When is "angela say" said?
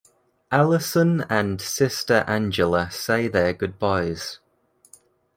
2.25-3.27